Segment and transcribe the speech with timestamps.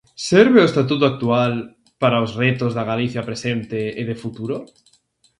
[0.29, 1.51] Serve o Estatuto actual
[2.01, 4.57] para os retos da Galicia presente e de futuro?